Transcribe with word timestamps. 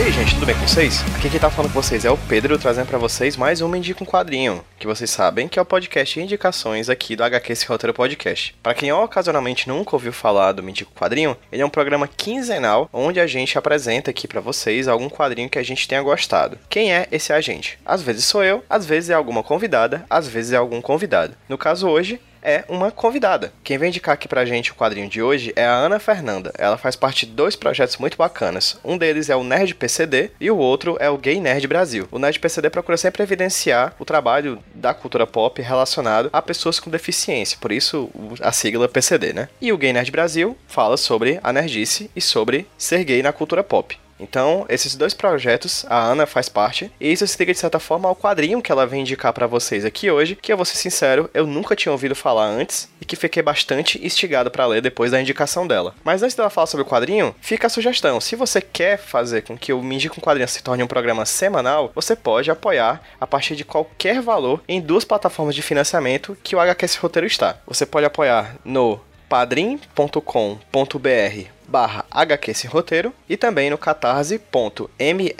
E 0.00 0.02
aí, 0.02 0.12
gente, 0.12 0.32
tudo 0.32 0.46
bem 0.46 0.54
com 0.54 0.66
vocês? 0.66 1.04
Aqui 1.14 1.28
quem 1.28 1.38
tá 1.38 1.50
falando 1.50 1.70
com 1.74 1.82
vocês 1.82 2.06
é 2.06 2.10
o 2.10 2.16
Pedro, 2.16 2.58
trazendo 2.58 2.86
para 2.86 2.96
vocês 2.96 3.36
mais 3.36 3.60
um 3.60 3.76
Indica 3.76 4.02
um 4.02 4.06
Quadrinho, 4.06 4.64
que 4.78 4.86
vocês 4.86 5.10
sabem 5.10 5.46
que 5.46 5.58
é 5.58 5.62
o 5.62 5.64
podcast 5.64 6.18
de 6.18 6.24
indicações 6.24 6.88
aqui 6.88 7.14
do 7.14 7.22
HQ 7.22 7.52
Esse 7.52 7.66
Roteiro 7.66 7.92
Podcast. 7.92 8.56
Para 8.62 8.72
quem 8.72 8.90
ocasionalmente 8.90 9.68
nunca 9.68 9.94
ouviu 9.94 10.10
falar 10.10 10.52
do 10.52 10.62
Me 10.62 10.70
Indica 10.70 10.90
um 10.90 10.98
Quadrinho, 10.98 11.36
ele 11.52 11.60
é 11.60 11.66
um 11.66 11.68
programa 11.68 12.08
quinzenal 12.08 12.88
onde 12.94 13.20
a 13.20 13.26
gente 13.26 13.58
apresenta 13.58 14.10
aqui 14.10 14.26
para 14.26 14.40
vocês 14.40 14.88
algum 14.88 15.10
quadrinho 15.10 15.50
que 15.50 15.58
a 15.58 15.62
gente 15.62 15.86
tenha 15.86 16.00
gostado. 16.00 16.56
Quem 16.70 16.94
é 16.94 17.06
esse 17.12 17.30
agente? 17.30 17.78
Às 17.84 18.00
vezes 18.00 18.24
sou 18.24 18.42
eu, 18.42 18.64
às 18.70 18.86
vezes 18.86 19.10
é 19.10 19.14
alguma 19.14 19.42
convidada, 19.42 20.06
às 20.08 20.26
vezes 20.26 20.52
é 20.52 20.56
algum 20.56 20.80
convidado. 20.80 21.34
No 21.46 21.58
caso 21.58 21.86
hoje, 21.86 22.18
é 22.42 22.64
uma 22.68 22.90
convidada. 22.90 23.52
Quem 23.62 23.78
vem 23.78 23.88
indicar 23.88 24.14
aqui 24.14 24.28
pra 24.28 24.44
gente 24.44 24.72
o 24.72 24.74
quadrinho 24.74 25.08
de 25.08 25.22
hoje 25.22 25.52
é 25.56 25.64
a 25.64 25.74
Ana 25.74 25.98
Fernanda. 25.98 26.52
Ela 26.58 26.78
faz 26.78 26.96
parte 26.96 27.26
de 27.26 27.32
dois 27.32 27.56
projetos 27.56 27.96
muito 27.96 28.16
bacanas. 28.16 28.78
Um 28.84 28.96
deles 28.96 29.28
é 29.28 29.36
o 29.36 29.44
Nerd 29.44 29.74
PCD 29.74 30.30
e 30.40 30.50
o 30.50 30.56
outro 30.56 30.96
é 31.00 31.08
o 31.10 31.18
Gay 31.18 31.40
Nerd 31.40 31.66
Brasil. 31.66 32.08
O 32.10 32.18
Nerd 32.18 32.38
PCD 32.38 32.70
procura 32.70 32.96
sempre 32.96 33.22
evidenciar 33.22 33.94
o 33.98 34.04
trabalho 34.04 34.58
da 34.74 34.94
cultura 34.94 35.26
pop 35.26 35.60
relacionado 35.60 36.30
a 36.32 36.42
pessoas 36.42 36.80
com 36.80 36.90
deficiência, 36.90 37.58
por 37.60 37.72
isso 37.72 38.10
a 38.40 38.52
sigla 38.52 38.88
PCD, 38.88 39.32
né? 39.32 39.48
E 39.60 39.72
o 39.72 39.78
Gay 39.78 39.92
Nerd 39.92 40.10
Brasil 40.10 40.56
fala 40.66 40.96
sobre 40.96 41.38
a 41.42 41.52
nerdice 41.52 42.10
e 42.14 42.20
sobre 42.20 42.66
ser 42.76 43.04
gay 43.04 43.22
na 43.22 43.32
cultura 43.32 43.62
pop. 43.62 43.98
Então, 44.20 44.66
esses 44.68 44.94
dois 44.94 45.14
projetos, 45.14 45.84
a 45.88 45.98
Ana 45.98 46.26
faz 46.26 46.48
parte, 46.48 46.90
e 47.00 47.10
isso 47.10 47.26
se 47.26 47.38
liga 47.38 47.52
de 47.52 47.58
certa 47.58 47.78
forma 47.78 48.08
ao 48.08 48.16
quadrinho 48.16 48.62
que 48.62 48.70
ela 48.70 48.86
vem 48.86 49.00
indicar 49.00 49.32
para 49.32 49.46
vocês 49.46 49.84
aqui 49.84 50.10
hoje, 50.10 50.36
que 50.36 50.52
eu 50.52 50.56
vou 50.56 50.66
ser 50.66 50.76
sincero, 50.76 51.30
eu 51.32 51.46
nunca 51.46 51.74
tinha 51.74 51.92
ouvido 51.92 52.14
falar 52.14 52.46
antes 52.46 52.88
e 53.00 53.04
que 53.04 53.16
fiquei 53.16 53.42
bastante 53.42 54.04
instigado 54.04 54.50
para 54.50 54.66
ler 54.66 54.82
depois 54.82 55.10
da 55.10 55.20
indicação 55.20 55.66
dela. 55.66 55.94
Mas 56.04 56.22
antes 56.22 56.36
dela 56.36 56.50
falar 56.50 56.66
sobre 56.66 56.84
o 56.84 56.88
quadrinho, 56.88 57.34
fica 57.40 57.66
a 57.66 57.70
sugestão: 57.70 58.20
se 58.20 58.36
você 58.36 58.60
quer 58.60 58.98
fazer 58.98 59.42
com 59.42 59.56
que 59.56 59.72
o 59.72 59.82
Me 59.82 59.94
Indica 59.94 60.14
um 60.16 60.22
Quadrinho 60.22 60.48
se 60.48 60.62
torne 60.62 60.82
um 60.82 60.88
programa 60.88 61.24
semanal, 61.24 61.90
você 61.94 62.14
pode 62.14 62.50
apoiar 62.50 63.02
a 63.20 63.26
partir 63.26 63.56
de 63.56 63.64
qualquer 63.64 64.20
valor 64.20 64.62
em 64.68 64.80
duas 64.80 65.04
plataformas 65.04 65.54
de 65.54 65.62
financiamento 65.62 66.36
que 66.42 66.54
o 66.54 66.60
HQS 66.60 66.96
Roteiro 66.96 67.26
está. 67.26 67.58
Você 67.66 67.86
pode 67.86 68.06
apoiar 68.06 68.56
no 68.64 69.00
padrim.com.br 69.28 71.59
barra 71.70 72.04
HQ 72.10 72.54
Sem 72.54 72.68
Roteiro 72.68 73.14
e 73.28 73.36
também 73.36 73.70
no 73.70 73.78
catarse.me 73.78 75.34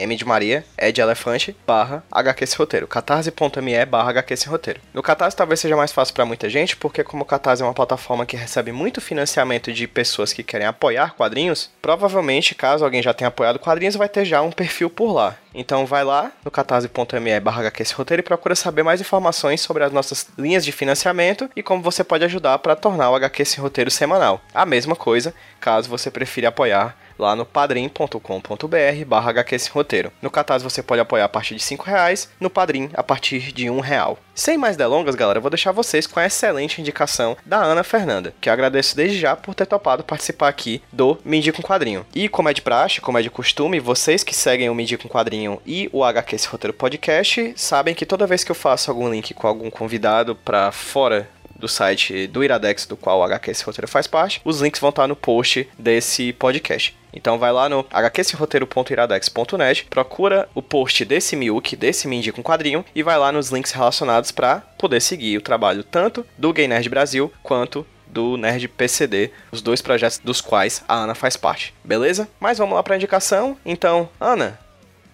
M 0.00 0.16
de 0.16 0.24
Maria, 0.24 0.64
E 0.78 0.92
de 0.92 1.00
Elefante, 1.00 1.56
barra 1.66 2.02
HQ 2.10 2.46
Sem 2.46 2.58
Roteiro. 2.58 2.86
catarse.me 2.86 3.86
barra 3.86 4.10
HQ 4.10 4.36
Sem 4.36 4.50
Roteiro. 4.50 4.80
No 4.92 5.02
Catarse 5.02 5.36
talvez 5.36 5.60
seja 5.60 5.76
mais 5.76 5.92
fácil 5.92 6.14
para 6.14 6.24
muita 6.24 6.48
gente, 6.48 6.76
porque 6.76 7.04
como 7.04 7.22
o 7.22 7.26
Catarse 7.26 7.62
é 7.62 7.64
uma 7.64 7.74
plataforma 7.74 8.26
que 8.26 8.36
recebe 8.36 8.72
muito 8.72 9.00
financiamento 9.00 9.72
de 9.72 9.86
pessoas 9.86 10.32
que 10.32 10.42
querem 10.42 10.66
apoiar 10.66 11.14
quadrinhos, 11.14 11.70
provavelmente, 11.82 12.54
caso 12.54 12.84
alguém 12.84 13.02
já 13.02 13.14
tenha 13.14 13.28
apoiado 13.28 13.58
quadrinhos, 13.58 13.96
vai 13.96 14.08
ter 14.08 14.24
já 14.24 14.42
um 14.42 14.52
perfil 14.52 14.90
por 14.90 15.12
lá. 15.12 15.36
Então 15.54 15.84
vai 15.84 16.04
lá 16.04 16.30
no 16.44 16.50
catarse.me 16.50 17.40
barra 17.40 17.70
Roteiro 17.94 18.20
e 18.20 18.24
procura 18.24 18.54
saber 18.54 18.82
mais 18.82 19.00
informações 19.00 19.60
sobre 19.60 19.82
as 19.82 19.92
nossas 19.92 20.28
linhas 20.38 20.64
de 20.64 20.72
financiamento 20.72 21.50
e 21.56 21.62
como 21.62 21.82
você 21.82 22.04
pode 22.04 22.24
ajudar 22.24 22.58
para 22.58 22.76
tornar 22.76 23.10
o 23.10 23.16
HQ 23.16 23.44
Sem 23.44 23.62
Roteiro 23.62 23.90
semanal. 23.90 24.40
A 24.54 24.64
mesma 24.64 24.94
coisa, 24.94 25.34
caso 25.60 25.88
você 25.88 26.10
prefira 26.10 26.48
apoiar 26.48 26.96
lá 27.20 27.36
no 27.36 27.44
padrim.com.br 27.44 29.04
barra 29.06 29.32
roteiro. 29.70 30.10
No 30.20 30.30
Catarse 30.30 30.64
você 30.64 30.82
pode 30.82 31.00
apoiar 31.00 31.26
a 31.26 31.28
partir 31.28 31.54
de 31.54 31.62
5 31.62 31.84
reais, 31.84 32.28
no 32.40 32.50
Padrim 32.50 32.90
a 32.94 33.02
partir 33.02 33.52
de 33.52 33.68
um 33.68 33.80
real. 33.80 34.18
Sem 34.34 34.56
mais 34.56 34.76
delongas, 34.76 35.14
galera, 35.14 35.38
eu 35.38 35.42
vou 35.42 35.50
deixar 35.50 35.70
vocês 35.70 36.06
com 36.06 36.18
a 36.18 36.26
excelente 36.26 36.80
indicação 36.80 37.36
da 37.44 37.58
Ana 37.58 37.84
Fernanda, 37.84 38.34
que 38.40 38.48
eu 38.48 38.52
agradeço 38.52 38.96
desde 38.96 39.18
já 39.18 39.36
por 39.36 39.54
ter 39.54 39.66
topado 39.66 40.02
participar 40.02 40.48
aqui 40.48 40.82
do 40.90 41.18
Me 41.24 41.52
com 41.52 41.62
Quadrinho. 41.62 42.06
E 42.14 42.28
como 42.28 42.48
é 42.48 42.54
de 42.54 42.62
praxe, 42.62 43.00
como 43.00 43.18
é 43.18 43.22
de 43.22 43.30
costume, 43.30 43.78
vocês 43.78 44.24
que 44.24 44.34
seguem 44.34 44.70
o 44.70 44.74
Me 44.74 44.96
com 44.96 45.08
Quadrinho 45.08 45.60
e 45.66 45.90
o 45.92 46.02
HQ 46.02 46.34
Esse 46.34 46.48
Roteiro 46.48 46.72
Podcast, 46.72 47.52
sabem 47.56 47.94
que 47.94 48.06
toda 48.06 48.26
vez 48.26 48.42
que 48.42 48.50
eu 48.50 48.56
faço 48.56 48.90
algum 48.90 49.10
link 49.10 49.34
com 49.34 49.46
algum 49.46 49.70
convidado 49.70 50.34
para 50.34 50.72
fora 50.72 51.28
do 51.60 51.68
site 51.68 52.26
do 52.26 52.42
Iradex, 52.42 52.86
do 52.86 52.96
qual 52.96 53.20
o 53.20 53.22
HQ 53.22 53.50
Esse 53.50 53.64
Roteiro 53.64 53.88
faz 53.88 54.06
parte, 54.06 54.40
os 54.44 54.60
links 54.60 54.80
vão 54.80 54.90
estar 54.90 55.06
no 55.06 55.14
post 55.14 55.68
desse 55.78 56.32
podcast. 56.32 56.99
Então 57.12 57.38
vai 57.38 57.52
lá 57.52 57.68
no 57.68 57.84
hqsroteiro.iradex.net, 57.90 59.86
procura 59.86 60.48
o 60.54 60.62
post 60.62 61.04
desse 61.04 61.36
Miuk, 61.36 61.76
desse 61.76 62.06
Mindy 62.06 62.32
com 62.32 62.42
quadrinho, 62.42 62.84
e 62.94 63.02
vai 63.02 63.18
lá 63.18 63.32
nos 63.32 63.50
links 63.50 63.72
relacionados 63.72 64.30
para 64.30 64.60
poder 64.78 65.00
seguir 65.00 65.36
o 65.38 65.42
trabalho 65.42 65.84
tanto 65.84 66.26
do 66.36 66.52
Gay 66.52 66.68
Nerd 66.68 66.88
Brasil 66.88 67.32
quanto 67.42 67.86
do 68.06 68.36
Nerd 68.36 68.66
PCD, 68.68 69.30
os 69.52 69.62
dois 69.62 69.80
projetos 69.80 70.18
dos 70.18 70.40
quais 70.40 70.82
a 70.88 70.94
Ana 70.94 71.14
faz 71.14 71.36
parte, 71.36 71.72
beleza? 71.84 72.28
Mas 72.40 72.58
vamos 72.58 72.74
lá 72.74 72.82
para 72.82 72.94
a 72.94 72.96
indicação. 72.96 73.56
Então, 73.64 74.08
Ana, 74.20 74.58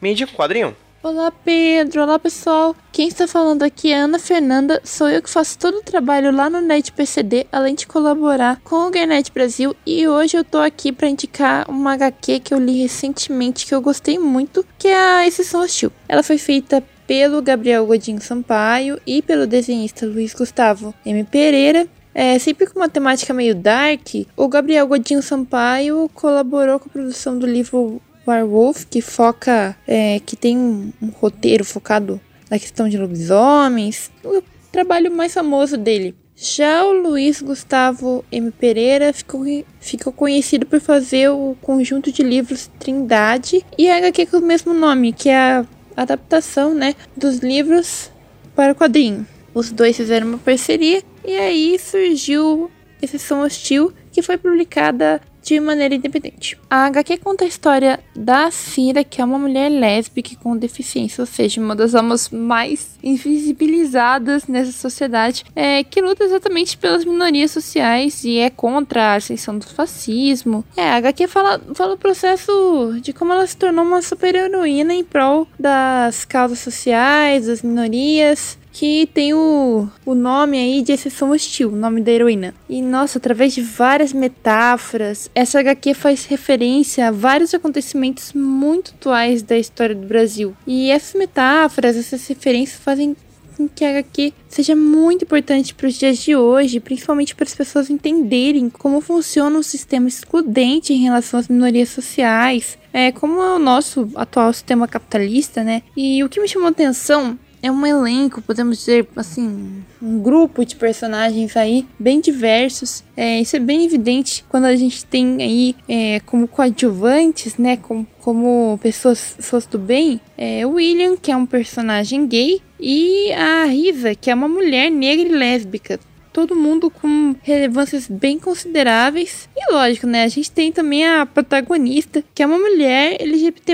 me 0.00 0.10
indica 0.10 0.32
um 0.32 0.34
quadrinho? 0.34 0.76
Olá, 1.08 1.30
Pedro. 1.30 2.02
Olá, 2.02 2.18
pessoal. 2.18 2.74
Quem 2.90 3.06
está 3.06 3.28
falando 3.28 3.62
aqui 3.62 3.92
é 3.92 3.96
Ana 3.96 4.18
Fernanda. 4.18 4.80
Sou 4.82 5.08
eu 5.08 5.22
que 5.22 5.30
faço 5.30 5.56
todo 5.56 5.76
o 5.76 5.82
trabalho 5.82 6.34
lá 6.34 6.50
no 6.50 6.60
Net 6.60 6.90
PCD, 6.90 7.46
além 7.52 7.76
de 7.76 7.86
colaborar 7.86 8.60
com 8.64 8.88
o 8.88 8.90
Garnet 8.90 9.30
Brasil. 9.30 9.72
E 9.86 10.08
hoje 10.08 10.36
eu 10.36 10.42
tô 10.42 10.58
aqui 10.58 10.90
para 10.90 11.08
indicar 11.08 11.70
uma 11.70 11.92
HQ 11.92 12.40
que 12.40 12.52
eu 12.52 12.58
li 12.58 12.82
recentemente 12.82 13.66
que 13.66 13.72
eu 13.72 13.80
gostei 13.80 14.18
muito, 14.18 14.66
que 14.76 14.88
é 14.88 14.98
a 14.98 15.24
Exceção 15.24 15.60
Hostil. 15.60 15.92
Ela 16.08 16.24
foi 16.24 16.38
feita 16.38 16.82
pelo 17.06 17.40
Gabriel 17.40 17.86
Godinho 17.86 18.20
Sampaio 18.20 19.00
e 19.06 19.22
pelo 19.22 19.46
desenhista 19.46 20.04
Luiz 20.06 20.34
Gustavo 20.34 20.92
M. 21.06 21.22
Pereira. 21.22 21.86
É, 22.12 22.36
sempre 22.40 22.66
com 22.66 22.80
uma 22.80 22.88
temática 22.88 23.32
meio 23.32 23.54
dark, 23.54 24.08
o 24.36 24.48
Gabriel 24.48 24.88
Godinho 24.88 25.22
Sampaio 25.22 26.10
colaborou 26.12 26.80
com 26.80 26.88
a 26.88 26.92
produção 26.92 27.38
do 27.38 27.46
livro 27.46 28.02
Warwolf, 28.26 28.84
que 28.84 29.00
foca, 29.00 29.76
é, 29.86 30.20
que 30.20 30.36
tem 30.36 30.56
um, 30.56 30.92
um, 31.00 31.08
roteiro 31.08 31.64
focado 31.64 32.20
na 32.50 32.58
questão 32.58 32.88
de 32.88 32.98
lobisomens, 32.98 34.10
o 34.24 34.42
trabalho 34.72 35.10
mais 35.10 35.34
famoso 35.34 35.76
dele. 35.76 36.14
Já 36.34 36.84
o 36.84 36.92
Luiz 36.92 37.40
Gustavo 37.40 38.22
M. 38.30 38.50
Pereira 38.50 39.12
ficou, 39.12 39.42
ficou 39.80 40.12
conhecido 40.12 40.66
por 40.66 40.80
fazer 40.80 41.30
o 41.30 41.56
conjunto 41.62 42.12
de 42.12 42.22
livros 42.22 42.70
Trindade 42.78 43.64
e 43.78 43.88
a 43.88 43.96
HQ 43.96 44.26
com 44.26 44.36
o 44.38 44.42
mesmo 44.42 44.74
nome, 44.74 45.14
que 45.14 45.30
é 45.30 45.36
a 45.36 45.66
adaptação 45.96 46.74
né, 46.74 46.94
dos 47.16 47.38
livros 47.38 48.10
para 48.54 48.72
o 48.72 48.76
quadrinho. 48.76 49.26
Os 49.54 49.72
dois 49.72 49.96
fizeram 49.96 50.26
uma 50.28 50.38
parceria 50.38 51.02
e 51.24 51.34
aí 51.34 51.78
surgiu 51.78 52.70
Exceção 53.00 53.40
Hostil, 53.40 53.92
que 54.12 54.20
foi 54.20 54.36
publicada 54.36 55.20
de 55.46 55.60
maneira 55.60 55.94
independente. 55.94 56.58
A 56.68 56.86
HQ 56.86 57.18
conta 57.18 57.44
a 57.44 57.48
história 57.48 58.00
da 58.16 58.50
Cira, 58.50 59.04
que 59.04 59.22
é 59.22 59.24
uma 59.24 59.38
mulher 59.38 59.68
lésbica 59.68 60.34
com 60.42 60.56
deficiência, 60.56 61.22
ou 61.22 61.26
seja, 61.26 61.60
uma 61.60 61.76
das 61.76 61.94
almas 61.94 62.28
mais 62.30 62.98
invisibilizadas 63.00 64.48
nessa 64.48 64.72
sociedade, 64.72 65.44
é, 65.54 65.84
que 65.84 66.02
luta 66.02 66.24
exatamente 66.24 66.76
pelas 66.76 67.04
minorias 67.04 67.52
sociais 67.52 68.24
e 68.24 68.38
é 68.38 68.50
contra 68.50 69.12
a 69.12 69.14
ascensão 69.14 69.56
do 69.56 69.66
fascismo. 69.66 70.64
É, 70.76 70.90
a 70.90 70.96
HQ 70.96 71.28
fala, 71.28 71.60
fala 71.74 71.94
o 71.94 71.98
processo 71.98 72.98
de 73.00 73.12
como 73.12 73.32
ela 73.32 73.46
se 73.46 73.56
tornou 73.56 73.84
uma 73.84 74.02
super-heroína 74.02 74.94
em 74.94 75.04
prol 75.04 75.46
das 75.56 76.24
causas 76.24 76.58
sociais, 76.58 77.46
das 77.46 77.62
minorias, 77.62 78.58
que 78.78 79.08
tem 79.14 79.32
o, 79.32 79.88
o 80.04 80.14
nome 80.14 80.58
aí 80.58 80.82
de 80.82 80.92
exceção 80.92 81.30
hostil, 81.30 81.70
o 81.70 81.76
nome 81.76 82.02
da 82.02 82.12
heroína. 82.12 82.54
E 82.68 82.82
nossa, 82.82 83.16
através 83.16 83.54
de 83.54 83.62
várias 83.62 84.12
metáforas, 84.12 85.30
essa 85.34 85.60
HQ 85.60 85.94
faz 85.94 86.26
referência 86.26 87.08
a 87.08 87.10
vários 87.10 87.54
acontecimentos 87.54 88.34
muito 88.34 88.92
atuais 88.94 89.40
da 89.40 89.56
história 89.56 89.94
do 89.94 90.06
Brasil. 90.06 90.54
E 90.66 90.90
essas 90.90 91.18
metáforas, 91.18 91.96
essas 91.96 92.26
referências 92.26 92.78
fazem 92.78 93.16
com 93.56 93.66
que 93.66 93.82
a 93.82 93.88
HQ 93.88 94.34
seja 94.46 94.76
muito 94.76 95.24
importante 95.24 95.74
para 95.74 95.86
os 95.86 95.94
dias 95.94 96.18
de 96.18 96.36
hoje, 96.36 96.78
principalmente 96.78 97.34
para 97.34 97.46
as 97.46 97.54
pessoas 97.54 97.88
entenderem 97.88 98.68
como 98.68 99.00
funciona 99.00 99.58
o 99.58 99.62
sistema 99.62 100.06
excludente 100.06 100.92
em 100.92 100.98
relação 100.98 101.40
às 101.40 101.48
minorias 101.48 101.88
sociais, 101.88 102.76
é, 102.92 103.10
como 103.10 103.40
é 103.40 103.54
o 103.54 103.58
nosso 103.58 104.10
atual 104.14 104.52
sistema 104.52 104.86
capitalista, 104.86 105.64
né? 105.64 105.82
E 105.96 106.22
o 106.22 106.28
que 106.28 106.40
me 106.40 106.46
chamou 106.46 106.68
atenção 106.68 107.38
é 107.62 107.70
um 107.70 107.86
elenco, 107.86 108.42
podemos 108.42 108.78
dizer 108.78 109.08
assim, 109.16 109.82
um 110.00 110.18
grupo 110.20 110.64
de 110.64 110.76
personagens 110.76 111.56
aí 111.56 111.86
bem 111.98 112.20
diversos. 112.20 113.02
É, 113.16 113.40
isso 113.40 113.56
é 113.56 113.58
bem 113.58 113.84
evidente 113.84 114.44
quando 114.48 114.64
a 114.64 114.76
gente 114.76 115.04
tem 115.04 115.42
aí 115.42 115.76
é, 115.88 116.20
como 116.20 116.46
coadjuvantes, 116.46 117.56
né, 117.56 117.76
como, 117.76 118.06
como 118.20 118.78
pessoas, 118.82 119.34
pessoas 119.36 119.66
do 119.66 119.78
bem, 119.78 120.20
é, 120.36 120.64
William, 120.66 121.16
que 121.16 121.30
é 121.30 121.36
um 121.36 121.46
personagem 121.46 122.26
gay, 122.26 122.60
e 122.78 123.32
a 123.32 123.64
Risa, 123.64 124.14
que 124.14 124.30
é 124.30 124.34
uma 124.34 124.48
mulher 124.48 124.90
negra 124.90 125.26
e 125.26 125.32
lésbica 125.32 125.98
todo 126.36 126.54
mundo 126.54 126.90
com 126.90 127.34
relevâncias 127.40 128.06
bem 128.06 128.38
consideráveis. 128.38 129.48
E 129.56 129.72
lógico, 129.72 130.06
né? 130.06 130.24
A 130.24 130.28
gente 130.28 130.50
tem 130.50 130.70
também 130.70 131.02
a 131.06 131.24
protagonista, 131.24 132.22
que 132.34 132.42
é 132.42 132.46
uma 132.46 132.58
mulher 132.58 133.16
LGBT 133.18 133.72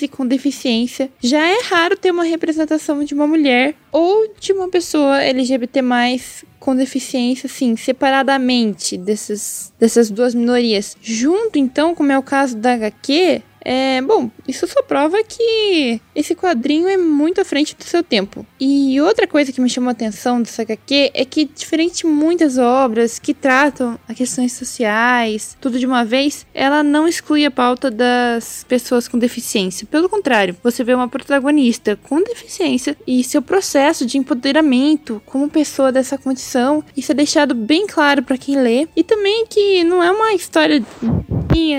e 0.00 0.06
com 0.06 0.24
deficiência. 0.24 1.10
Já 1.20 1.44
é 1.44 1.58
raro 1.64 1.96
ter 1.96 2.12
uma 2.12 2.22
representação 2.22 3.02
de 3.02 3.12
uma 3.12 3.26
mulher 3.26 3.74
ou 3.90 4.32
de 4.38 4.52
uma 4.52 4.68
pessoa 4.68 5.20
LGBT 5.20 5.80
com 6.60 6.76
deficiência, 6.76 7.48
assim, 7.48 7.76
separadamente 7.76 8.96
desses, 8.96 9.72
dessas 9.76 10.08
duas 10.08 10.32
minorias. 10.32 10.96
Junto, 11.02 11.58
então, 11.58 11.92
como 11.92 12.12
é 12.12 12.18
o 12.18 12.22
caso 12.22 12.56
da 12.56 12.74
HQ, 12.74 13.42
é, 13.68 14.00
bom, 14.00 14.30
isso 14.46 14.64
só 14.68 14.80
prova 14.80 15.24
que 15.24 16.00
esse 16.14 16.36
quadrinho 16.36 16.86
é 16.86 16.96
muito 16.96 17.40
à 17.40 17.44
frente 17.44 17.74
do 17.74 17.82
seu 17.82 18.00
tempo. 18.00 18.46
E 18.60 19.00
outra 19.00 19.26
coisa 19.26 19.50
que 19.50 19.60
me 19.60 19.68
chamou 19.68 19.88
a 19.88 19.92
atenção 19.92 20.40
dessa 20.40 20.62
HQ 20.62 21.10
é 21.12 21.24
que, 21.24 21.46
diferente 21.46 22.02
de 22.02 22.06
muitas 22.06 22.58
obras 22.58 23.18
que 23.18 23.34
tratam 23.34 23.98
as 24.08 24.16
questões 24.16 24.52
sociais, 24.52 25.58
tudo 25.60 25.80
de 25.80 25.86
uma 25.86 26.04
vez, 26.04 26.46
ela 26.54 26.84
não 26.84 27.08
exclui 27.08 27.44
a 27.44 27.50
pauta 27.50 27.90
das 27.90 28.64
pessoas 28.68 29.08
com 29.08 29.18
deficiência. 29.18 29.84
Pelo 29.90 30.08
contrário, 30.08 30.56
você 30.62 30.84
vê 30.84 30.94
uma 30.94 31.08
protagonista 31.08 31.98
com 32.04 32.22
deficiência 32.22 32.96
e 33.04 33.24
seu 33.24 33.42
processo 33.42 34.06
de 34.06 34.16
empoderamento 34.16 35.20
como 35.26 35.50
pessoa 35.50 35.90
dessa 35.90 36.16
condição. 36.16 36.84
Isso 36.96 37.10
é 37.10 37.14
deixado 37.16 37.52
bem 37.52 37.84
claro 37.88 38.22
para 38.22 38.38
quem 38.38 38.62
lê. 38.62 38.86
E 38.94 39.02
também 39.02 39.44
que 39.46 39.82
não 39.82 40.00
é 40.00 40.12
uma 40.12 40.34
história 40.34 40.84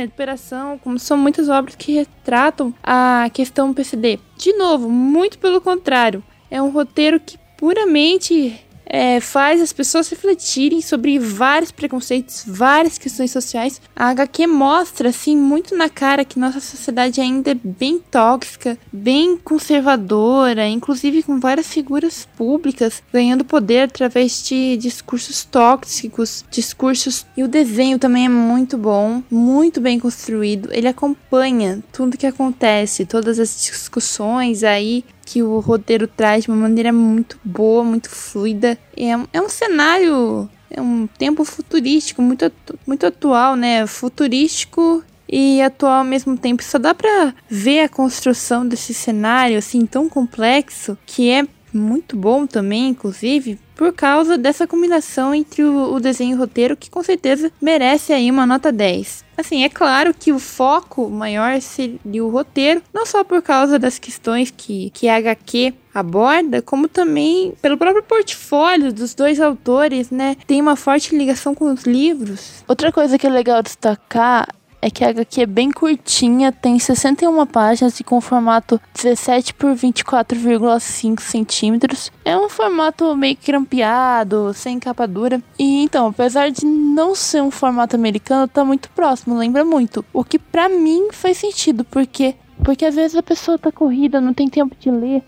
operação, 0.06 0.78
como 0.78 0.98
são 1.00 1.18
muitas 1.18 1.50
obras 1.50 1.76
que 1.76 1.94
retratam 1.94 2.74
a 2.84 3.30
questão 3.34 3.74
PCD. 3.74 4.20
De 4.38 4.54
novo, 4.54 4.90
muito 4.90 5.38
pelo 5.38 5.62
contrário, 5.62 6.24
é 6.50 6.62
um 6.62 6.70
roteiro 6.70 7.20
que 7.20 7.38
puramente 7.58 8.56
é, 8.90 9.20
faz 9.20 9.62
as 9.62 9.74
pessoas 9.74 10.10
refletirem 10.10 10.82
sobre 10.82 11.20
vários 11.20 11.72
preconceitos, 11.72 12.44
várias 12.48 12.98
questões 12.98 13.32
sociais. 13.32 13.82
A 13.96 14.10
HQ 14.10 14.48
mostra, 14.48 15.10
assim, 15.10 15.36
muito 15.36 15.76
na 15.76 15.90
cara 15.90 16.26
que 16.26 16.40
nossa 16.40 16.60
sociedade 16.60 17.20
ainda 17.22 17.52
é 17.52 17.56
bem 17.56 18.00
tóxica, 18.00 18.78
bem 18.92 19.38
conservadora, 19.38 20.68
inclusive 20.68 21.24
com 21.24 21.40
várias 21.40 21.68
figuras 21.68 22.28
públicas 22.38 23.04
ganhando 23.12 23.44
poder 23.44 23.84
através 23.84 24.44
de 24.44 24.78
discursos 24.78 25.44
tóxicos, 25.44 26.46
discursos. 26.50 27.26
E 27.36 27.44
o 27.44 27.48
desenho 27.48 28.00
também 28.00 28.26
é 28.26 28.30
muito 28.30 28.78
bom, 28.78 29.22
muito 29.30 29.82
bem 29.82 30.00
construído. 30.00 30.70
Ele 30.72 30.88
acompanha 30.88 31.84
tudo 31.92 32.18
que 32.18 32.28
acontece, 32.28 33.06
todas 33.06 33.40
as 33.40 33.62
discussões 33.62 34.64
aí 34.64 35.04
que 35.28 35.44
o 35.44 35.60
roteiro 35.60 36.08
traz 36.08 36.46
de 36.46 36.50
uma 36.50 36.56
maneira 36.56 36.94
muito 36.94 37.38
boa, 37.44 37.84
muito 37.84 38.10
fluida. 38.10 38.78
É, 38.96 39.10
é 39.34 39.42
um 39.42 39.50
cenário, 39.50 40.50
é 40.72 40.82
um 40.82 41.06
tempo 41.06 41.44
futurístico, 41.44 42.22
muito, 42.22 42.50
muito 42.88 43.06
atual, 43.06 43.58
né? 43.58 43.86
Futurístico 43.86 45.04
e 45.30 45.62
atual 45.62 46.00
ao 46.00 46.06
mesmo 46.06 46.38
tempo. 46.38 46.64
Só 46.64 46.80
dá 46.80 46.96
pra 46.96 47.34
ver 47.50 47.82
a 47.82 47.90
construção 47.90 48.66
desse 48.66 48.94
cenário 48.94 49.58
assim 49.58 49.86
tão 49.86 50.08
complexo 50.08 50.98
que 51.06 51.30
é 51.30 51.46
muito 51.74 52.16
bom 52.16 52.46
também, 52.46 52.90
inclusive, 52.90 53.60
por 53.76 53.94
causa 53.94 54.38
dessa 54.38 54.66
combinação 54.66 55.34
entre 55.34 55.64
o, 55.64 55.94
o, 55.94 56.00
desenho 56.00 56.32
e 56.32 56.36
o 56.36 56.40
roteiro, 56.40 56.76
que 56.76 56.90
com 56.90 57.04
certeza 57.04 57.52
merece 57.62 58.12
aí 58.12 58.30
uma 58.32 58.46
nota 58.46 58.72
10. 58.72 59.24
Assim, 59.38 59.64
é 59.64 59.70
claro 59.70 60.14
que 60.14 60.32
o 60.32 60.40
foco 60.40 61.10
maior 61.10 61.62
seria 61.62 62.26
o 62.26 62.30
roteiro, 62.30 62.82
não 62.92 63.06
só 63.06 63.24
por 63.24 63.42
causa 63.42 63.78
das 63.78 64.00
questões 64.00 64.52
que, 64.56 64.90
que 64.90 65.08
a 65.08 65.18
HQ 65.18 65.76
aborda, 65.94 66.62
como 66.62 66.88
também 66.88 67.54
pelo 67.62 67.78
próprio 67.78 68.04
portfólio 68.04 68.92
dos 68.92 69.14
dois 69.14 69.40
autores, 69.40 70.10
né? 70.10 70.36
Tem 70.48 70.60
uma 70.62 70.76
forte 70.76 71.16
ligação 71.16 71.54
com 71.54 71.72
os 71.72 71.84
livros. 71.84 72.64
Outra 72.68 72.92
coisa 72.92 73.18
que 73.18 73.28
é 73.28 73.30
legal 73.30 73.62
destacar 73.62 74.48
é 74.82 74.90
que 74.90 75.04
a 75.04 75.10
HQ 75.10 75.42
é 75.42 75.46
bem 75.46 75.72
curtinha, 75.72 76.52
tem 76.52 76.78
61 76.78 77.46
páginas 77.46 78.00
e 78.00 78.04
com 78.04 78.22
formato 78.22 78.80
17 78.94 79.54
por 79.54 79.74
24,5 79.74 81.20
centímetros. 81.20 82.12
É 82.24 82.38
um 82.38 82.50
formato 82.50 83.16
meio 83.16 83.36
crampeado, 83.36 84.54
sem 84.54 84.80
capa 84.80 85.08
dura. 85.08 85.42
E 85.58 85.84
então, 85.84 86.08
apesar 86.08 86.52
de 86.52 86.66
não 86.66 87.16
ser 87.16 87.42
um 87.42 87.52
formato 87.52 87.96
americano, 87.96 88.48
tá 88.48 88.64
muito 88.64 88.90
próximo, 88.92 89.38
lembra 89.38 89.66
muito. 89.66 90.06
O 90.14 90.24
que 90.24 90.38
para 90.40 90.70
mim 90.70 91.10
faz 91.12 91.38
sentido, 91.38 91.84
porque 91.84 92.36
porque 92.64 92.86
às 92.86 92.96
vezes 92.96 93.16
a 93.16 93.24
pessoa 93.24 93.58
tá 93.58 93.72
corrida, 93.72 94.20
não 94.20 94.34
tem 94.34 94.50
tempo 94.50 94.76
de 94.80 94.90
ler 94.90 95.24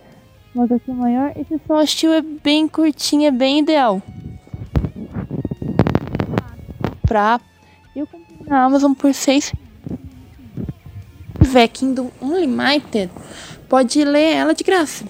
uma 0.53 0.65
HQ 0.65 0.91
maior, 0.91 1.31
esse 1.35 1.59
som 1.67 1.79
estilo 1.79 2.13
é 2.13 2.21
bem 2.21 2.67
curtinho, 2.67 3.27
é 3.27 3.31
bem 3.31 3.59
ideal. 3.59 4.01
Pra 7.07 7.39
na 8.49 8.63
Amazon 8.63 8.93
por 8.93 9.13
6 9.13 9.53
tiver 11.49 11.67
Kindle 11.67 12.13
Unlimited, 12.21 13.09
pode 13.67 14.03
ler 14.03 14.33
ela 14.35 14.53
de 14.53 14.63
graça. 14.63 15.03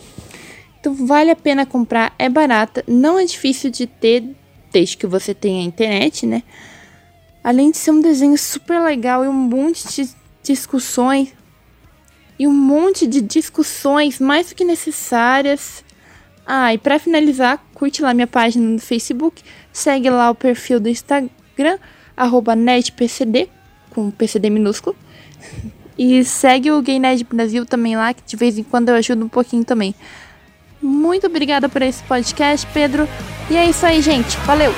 Então 0.80 0.94
vale 1.06 1.32
a 1.32 1.36
pena 1.36 1.66
comprar, 1.66 2.14
é 2.18 2.30
barata, 2.30 2.84
não 2.88 3.20
é 3.20 3.26
difícil 3.26 3.70
de 3.70 3.86
ter 3.86 4.24
desde 4.72 4.96
que 4.96 5.06
você 5.06 5.34
tenha 5.34 5.64
internet, 5.64 6.26
né? 6.26 6.44
Além 7.44 7.72
de 7.72 7.78
ser 7.78 7.92
um 7.92 8.02
desenho 8.02 8.38
super 8.38 8.80
legal 8.80 9.26
e 9.26 9.28
um 9.28 9.34
monte 9.34 9.88
de 9.88 10.10
discussões 10.42 11.34
e 12.38 12.48
um 12.48 12.54
monte 12.54 13.06
de 13.06 13.20
discussões 13.20 14.20
mais 14.20 14.50
do 14.50 14.56
que 14.56 14.64
necessárias. 14.64 15.84
Ah, 16.46 16.74
e 16.74 16.78
para 16.78 17.00
finalizar, 17.00 17.62
curte 17.74 18.02
lá 18.02 18.14
minha 18.14 18.28
página 18.28 18.66
no 18.66 18.80
Facebook, 18.80 19.44
segue 19.74 20.10
lá 20.10 20.30
o 20.30 20.36
perfil 20.36 20.80
do 20.80 20.88
Instagram 20.88 21.78
arroba 22.20 22.56
nerdpcd, 22.56 23.50
com 23.90 24.12
PCD 24.12 24.50
minúsculo. 24.50 24.96
E 25.98 26.24
segue 26.24 26.72
o 26.72 26.82
Gay 26.82 27.00
Nerd 27.00 27.26
Brasil 27.26 27.66
também 27.66 27.98
lá, 27.98 28.14
que 28.14 28.22
de 28.26 28.36
vez 28.36 28.58
em 28.58 28.64
quando 28.64 28.90
eu 28.90 28.96
ajudo 28.96 29.26
um 29.26 29.30
pouquinho 29.30 29.66
também. 29.66 29.96
Muito 30.82 31.28
obrigada 31.28 31.68
por 31.68 31.82
esse 31.82 32.04
podcast, 32.04 32.68
Pedro. 32.74 33.08
E 33.50 33.58
é 33.58 33.70
isso 33.70 33.86
aí, 33.86 34.02
gente. 34.02 34.38
Valeu! 34.46 34.74